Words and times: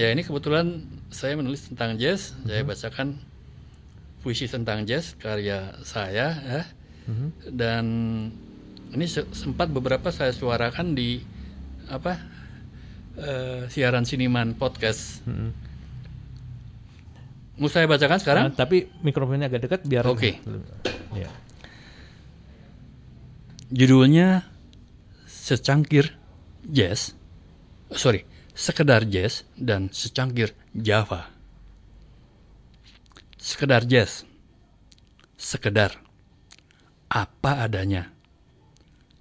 ya 0.00 0.08
ini 0.08 0.24
kebetulan 0.24 0.80
saya 1.12 1.36
menulis 1.36 1.68
tentang 1.68 2.00
jazz. 2.00 2.32
Mhm. 2.32 2.48
Saya 2.48 2.62
bacakan 2.64 3.08
puisi 4.24 4.48
tentang 4.48 4.88
jazz 4.88 5.12
karya 5.20 5.76
saya 5.84 6.28
ya. 6.40 6.62
Mhm. 7.04 7.28
Dan 7.52 7.84
ini 8.90 9.04
se- 9.04 9.28
sempat 9.36 9.68
beberapa 9.68 10.08
saya 10.08 10.32
suarakan 10.32 10.96
di 10.96 11.20
apa 11.92 12.16
eh, 13.20 13.68
siaran 13.68 14.08
siniman 14.08 14.56
podcast. 14.56 15.20
Mhm. 15.28 15.50
Mau 17.60 17.68
saya 17.68 17.84
bacakan 17.84 18.16
sekarang? 18.16 18.44
Nah, 18.48 18.56
tapi 18.56 18.88
mikrofonnya 19.04 19.52
agak 19.52 19.68
dekat 19.68 19.80
biar 19.84 20.08
Oke. 20.08 20.40
Ya. 21.12 21.28
Judulnya 23.68 24.48
secangkir 25.28 26.16
jazz, 26.64 27.12
sorry, 27.92 28.24
sekedar 28.54 29.06
jazz 29.06 29.46
dan 29.56 29.88
secangkir 29.92 30.54
Java. 30.74 31.30
Sekedar 33.40 33.88
jazz, 33.88 34.28
sekedar. 35.40 35.96
Apa 37.10 37.66
adanya, 37.66 38.14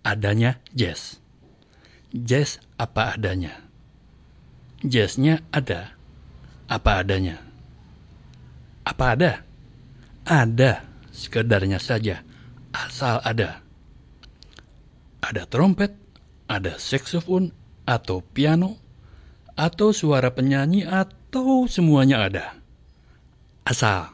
adanya 0.00 0.56
jazz, 0.72 1.20
jazz 2.08 2.56
apa 2.80 3.12
adanya, 3.12 3.60
jazznya 4.80 5.44
ada, 5.52 5.92
apa 6.64 7.04
adanya, 7.04 7.44
apa 8.88 9.04
ada, 9.12 9.32
ada. 10.24 10.72
Sekedarnya 11.14 11.78
saja, 11.78 12.26
asal 12.74 13.22
ada. 13.22 13.62
Ada 15.22 15.46
trompet, 15.46 15.94
ada 16.50 16.74
saksofon, 16.74 17.54
atau 17.86 18.18
piano, 18.18 18.74
atau 19.54 19.94
suara 19.94 20.30
penyanyi, 20.34 20.86
atau 20.86 21.66
semuanya 21.70 22.26
ada. 22.26 22.46
Asal. 23.66 24.10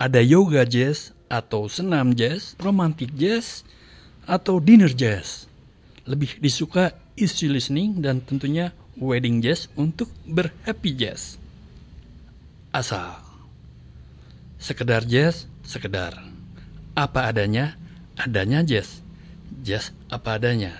Ada 0.00 0.20
yoga 0.24 0.64
jazz, 0.64 1.12
atau 1.30 1.68
senam 1.70 2.12
jazz, 2.16 2.56
romantic 2.60 3.12
jazz, 3.16 3.62
atau 4.26 4.58
dinner 4.58 4.90
jazz. 4.90 5.46
Lebih 6.04 6.40
disuka 6.42 6.96
easy 7.14 7.46
listening 7.46 8.00
dan 8.00 8.24
tentunya 8.24 8.72
wedding 8.96 9.44
jazz 9.44 9.68
untuk 9.76 10.08
berhappy 10.26 10.96
jazz. 10.96 11.36
Asal. 12.70 13.18
Sekedar 14.60 15.06
jazz, 15.08 15.48
sekedar. 15.64 16.16
Apa 16.94 17.30
adanya, 17.30 17.78
adanya 18.18 18.60
jazz. 18.60 19.00
Jazz 19.62 19.94
apa 20.10 20.36
adanya. 20.36 20.74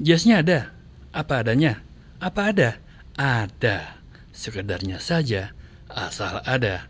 Jazznya 0.00 0.42
ada. 0.44 0.79
Apa 1.10 1.42
adanya? 1.42 1.82
Apa 2.22 2.54
ada? 2.54 2.78
Ada. 3.18 3.98
Sekedarnya 4.30 5.02
saja, 5.02 5.50
asal 5.90 6.38
ada. 6.46 6.86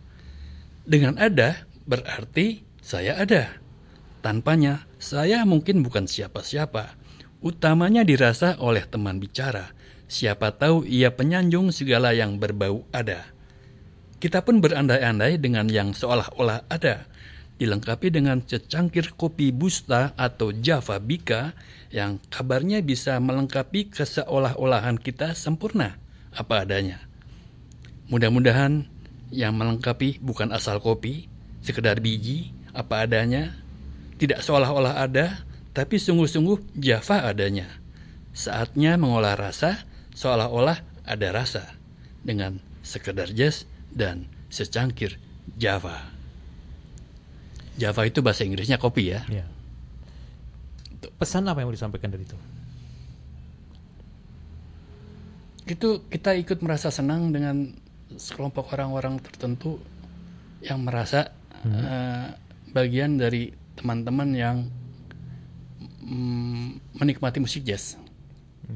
Dengan 0.85 1.17
ada, 1.17 1.65
berarti 1.89 2.61
saya 2.85 3.17
ada. 3.17 3.57
Tanpanya, 4.21 4.85
saya 5.01 5.49
mungkin 5.49 5.81
bukan 5.81 6.05
siapa-siapa. 6.05 7.01
Utamanya 7.41 8.05
dirasa 8.05 8.61
oleh 8.61 8.85
teman 8.85 9.17
bicara. 9.17 9.73
Siapa 10.05 10.53
tahu 10.53 10.85
ia 10.85 11.17
penyanjung 11.17 11.73
segala 11.73 12.13
yang 12.13 12.37
berbau 12.37 12.85
ada. 12.93 13.25
Kita 14.21 14.45
pun 14.45 14.61
berandai-andai 14.61 15.41
dengan 15.41 15.65
yang 15.73 15.97
seolah-olah 15.97 16.69
ada 16.69 17.09
dilengkapi 17.61 18.09
dengan 18.09 18.41
secangkir 18.41 19.13
kopi 19.21 19.53
Busta 19.53 20.17
atau 20.17 20.49
Java 20.49 20.97
Bika 20.97 21.53
yang 21.93 22.17
kabarnya 22.33 22.81
bisa 22.81 23.21
melengkapi 23.21 23.93
keseolah-olahan 23.93 24.97
kita 24.97 25.37
sempurna 25.37 26.01
apa 26.33 26.65
adanya. 26.65 27.05
Mudah-mudahan 28.09 28.89
yang 29.29 29.55
melengkapi 29.55 30.19
bukan 30.25 30.51
asal 30.57 30.81
kopi, 30.81 31.29
sekedar 31.61 32.01
biji, 32.01 32.57
apa 32.73 33.05
adanya, 33.05 33.55
tidak 34.17 34.41
seolah-olah 34.41 35.05
ada, 35.05 35.45
tapi 35.77 36.01
sungguh-sungguh 36.01 36.81
Java 36.81 37.29
adanya. 37.29 37.69
Saatnya 38.33 38.97
mengolah 38.97 39.37
rasa 39.37 39.85
seolah-olah 40.17 40.81
ada 41.05 41.29
rasa 41.31 41.77
dengan 42.25 42.59
sekedar 42.81 43.31
jazz 43.31 43.69
dan 43.93 44.27
secangkir 44.49 45.19
Java. 45.59 46.20
Java 47.81 48.05
itu 48.05 48.21
bahasa 48.21 48.45
Inggrisnya 48.45 48.77
kopi 48.77 49.17
ya. 49.17 49.25
Ya. 49.33 49.49
Pesan 51.17 51.49
apa 51.49 51.65
yang 51.65 51.73
mau 51.73 51.77
disampaikan 51.77 52.13
dari 52.13 52.29
itu? 52.29 52.37
Itu 55.65 56.05
kita 56.13 56.37
ikut 56.37 56.61
merasa 56.61 56.93
senang 56.93 57.33
dengan 57.33 57.73
sekelompok 58.13 58.77
orang-orang 58.77 59.17
tertentu 59.25 59.81
yang 60.61 60.85
merasa 60.85 61.33
eh, 61.65 62.27
bagian 62.77 63.17
dari 63.17 63.49
teman-teman 63.81 64.29
yang 64.37 64.57
mm, 66.05 67.01
menikmati 67.01 67.41
musik 67.41 67.65
jazz. 67.65 67.97